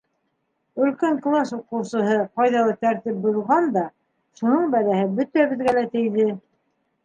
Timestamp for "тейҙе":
5.97-6.31